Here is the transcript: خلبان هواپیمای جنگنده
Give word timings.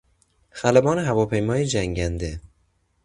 خلبان 0.51 0.99
هواپیمای 0.99 1.65
جنگنده 1.65 2.41